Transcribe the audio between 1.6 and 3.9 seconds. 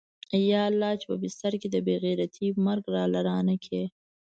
کې د بې غيرتۍ مرگ راله رانه کې.